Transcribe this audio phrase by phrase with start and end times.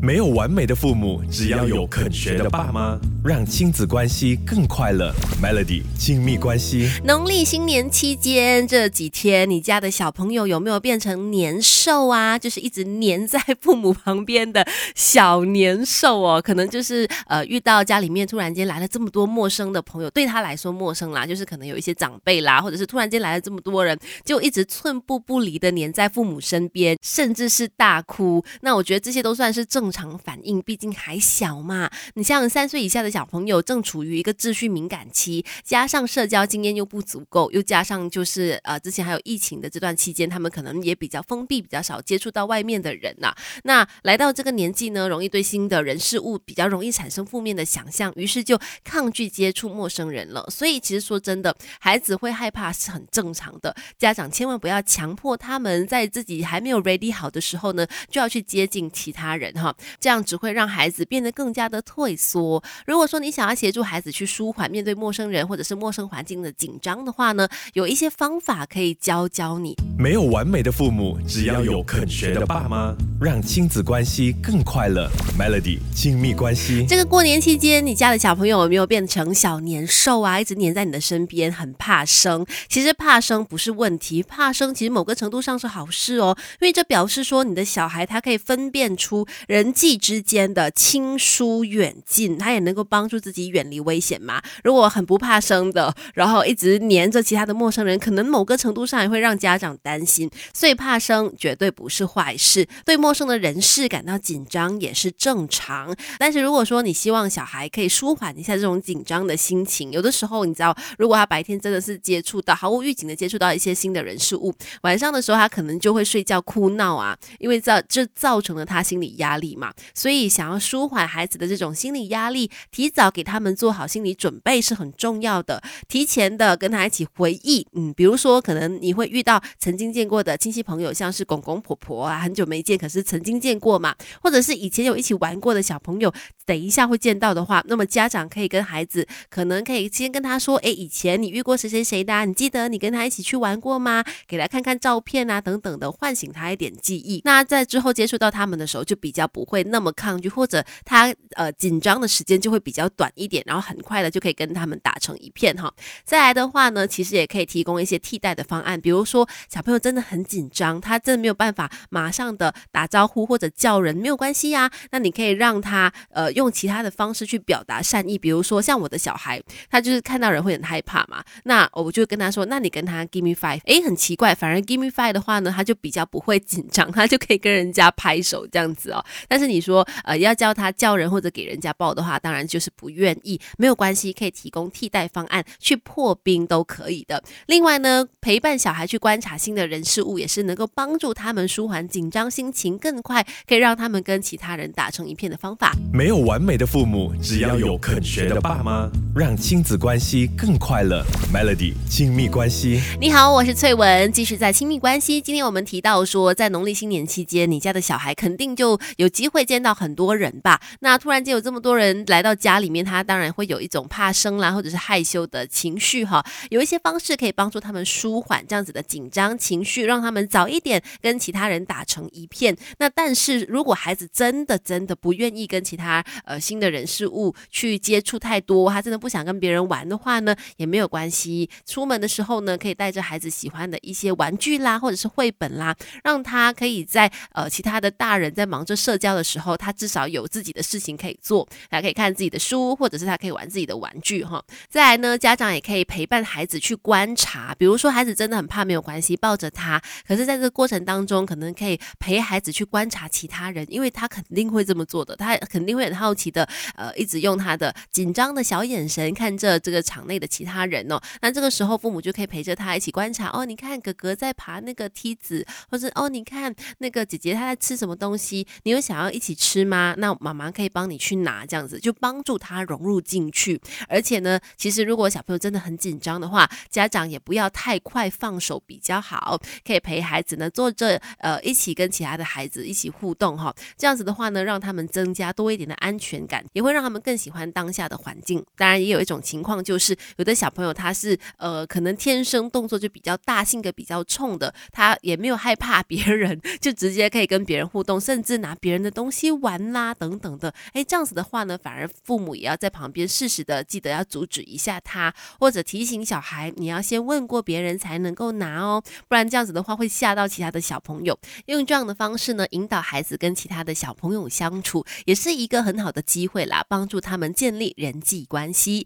[0.00, 5.12] 没有完美的父母，只要有肯学的爸妈，让亲子关系更快乐。
[5.42, 12.38] Melody 亲密关系，农历新年期间这几天，你家的小朋友有没有变成年兽啊？
[12.38, 14.64] 就是一直黏在父母旁边的
[14.94, 16.40] 小年兽哦。
[16.40, 28.44] 可能就是呃，遇到家里面突然间来了这么多陌生的朋友，对他来说陌生啦，就是可能有一些长辈啦，或者是突然间来了这么多人，就一直寸步不离的黏在父母身边，甚至是大哭。
[28.60, 29.87] 那我觉得这些都算是正。
[29.88, 31.90] 正常反应，毕竟还小嘛。
[32.12, 43.34] 你像三岁以下的小朋友，正处于一个秩序敏感期，加上社交经验又不足够，又加上就是呃，之前还有疫情的这段期间，他们可能也比较封闭，比较少接触到外面的人呐。
[43.64, 50.46] 那来到这个年纪呢，容易对新的人事物比较容易产生负面的想象，于是就抗拒接触陌生人了。
[50.50, 53.74] 所以其实说真的，孩子会害怕是很正常的。
[53.96, 59.74] 家长千万不要强迫他们在自己还没有 ready 好的时候呢，就要去接近其他人哈。
[60.00, 62.62] 这样只会让孩子变得更加的退缩。
[62.86, 69.74] 如果说你想要协助孩子去舒缓面对陌生人或者是陌生环境的紧张的话呢，有一些方法可以教教你。
[69.98, 75.10] 没有完美的父母，只要有肯学的爸妈，让亲子关系更快乐。
[75.38, 76.84] Melody 亲密关系。
[76.88, 80.40] 这个过年期间，你家的小朋友有没有变成小年兽啊？
[80.40, 82.46] 一直黏在你的身边，很怕生。
[82.68, 89.67] 其实怕生不是问题，怕生其实某个程度上是好事哦，因为这表示说你的小孩他可以分辨出人。
[89.68, 94.40] 人际之间的亲疏远近，他也能够帮助自己远离危险嘛。
[94.64, 100.30] 如果很不怕生的，然后一直黏着其他的陌生人，可能某个程度上也会让家长担心。
[100.54, 105.94] 所以怕生绝对不是坏事，对陌生的人事感到紧张也是正常。
[106.18, 119.57] 但是如果说你希望小孩可以舒缓一下这种紧张的心情，有的时候你知道，如果他白天真的是接触到毫无预警的接触到一些新的人事物，晚上的时候他可能就会睡觉哭闹啊，因为造这造成了他心理压力。
[119.58, 125.62] 嘛，所以想要舒缓孩子的这种心理压力，提早给他们做好心理准备是很重要的。
[125.88, 136.12] 提前的跟他一起回忆，嗯，比如说可能你会遇到曾经见过的亲戚朋友，像是公公婆婆啊，很久没见，可是曾经见过嘛，或者是以前有一起玩过的小朋友，
[136.48, 144.04] 等一下会见到的话，那么家长可以跟孩子，可能可以先跟他说，哎，以前你遇过谁谁谁的，你记得你跟他一起去玩过吗？
[144.28, 147.20] 给他看看照片啊，等等的，唤醒他一点记忆。
[147.24, 149.48] 那在之后接触到他们的时候，就比较不。
[149.48, 155.72] 会那么抗拒，或者他呃紧张的时间就会比较短一点，然后很快的就可以跟他们打成一片哈。
[156.04, 164.70] 再来的话呢，其实也可以提供一些替代的方案，比如说小朋友真的很紧张，他真的没有办法马上的打招呼或者叫人，没有关系呀。
[164.90, 179.04] 那你可以让他呃用其他的方式去表达善意，比如说像我的小孩，他就是看到人会很害怕嘛，那我就跟他说，那你跟他 give me five，哎，很奇怪，反而 give me five 的话呢，他就比较不会紧张，他就可以跟人家拍手这样子哦。
[179.26, 183.38] 但是你说，呃，要叫他叫人或者给人家抱的话，当然就是不愿意。
[183.58, 187.22] 没有关系，可以提供替代方案去破冰都可以的。
[187.46, 195.72] 另外呢，陪伴小孩去观察新的人事物，也是能够帮助他们舒缓紧张心情，更快可以让他们跟其他人打成一片的方法。
[195.92, 201.02] 没有完美的父母，只要有肯学的爸妈，让亲子关系更快乐。
[201.32, 205.22] Melody 亲密关系，你好，我是翠文，继续在亲密关系。
[205.22, 209.26] 今天我们提到说，在农历新年期间，你家的小孩肯定就有机。
[209.26, 210.60] 会见到很多人吧？
[210.80, 216.24] 那突然间有这么多人来到家里面，他当然会有一种怕生啦，或者是害羞的情绪哈。
[216.50, 222.56] 有一些方式可以帮助他们舒缓这样子的紧张情绪，让他们早一点跟其他人打成一片。
[222.78, 231.50] 那但是如果孩子真的真的不愿意跟其他呃新的人事物去接触太多，他真的不想跟别人玩的话呢，也没有关系。
[231.66, 239.08] 出门的时候呢，可以带着孩子喜欢的一些玩具啦，或者是绘本啦，让他可以在呃其他的大人在忙着社交。
[239.08, 244.44] 的时候，他至少有自己的事情可以做，他可以看自己的书，或者是他可以玩自己的玩具哈。
[244.68, 249.82] 再来呢，家长也可以陪伴孩子去观察，比如说孩子真的很怕，没有关系，抱着他。
[250.06, 260.98] 可是，在这个过程当中，可能可以陪孩子去观察其他人，因为他肯定会这么做的，他肯定会好奇的，呃，一直用他的紧张的小眼神看着这个场内的其他人哦。
[261.20, 263.44] 那这个时候，父母就可以陪着他一起观察哦。
[263.44, 269.08] 你看哥哥在爬那个梯子，或者哦，你看那个姐姐她在吃什么东西，你有想要。
[269.18, 269.96] 一起吃吗？
[269.98, 273.60] 那妈妈可以帮你去拿，这样子就帮助他融入进去。
[273.88, 283.52] 而且呢，其实如果小朋友真的很紧张的话，家长也不要太快放手比较好，可以陪孩子呢坐着，呃，一起跟其他的孩子一起互动哈。
[283.76, 285.87] 这样子的话呢，让他们增加多一点的安。
[285.88, 288.44] 安全感，也会让他们更喜欢当下的环境。
[288.56, 300.52] 当然，也有一种情况就是，有的小朋友他是呃，可能天生动作就比较大，性格比较冲的，他也没有害怕别人， 就直接可以跟别人互动，甚至拿别人的东西玩啦等等的。
[300.74, 311.18] 哎，这样子的话呢，反而父母也要在旁边适时的记得要阻止一下他，或者提醒小孩，你要先问过别人才能够拿哦，不然这样子的话会吓到其他的小朋友。
[311.46, 318.84] 用这样的方式呢，引导孩子跟其他的小朋友相处，也是一个很很好的机会啦，帮助他们建立人际关系。